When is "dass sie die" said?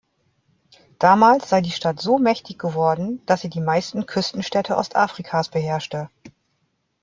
3.27-3.61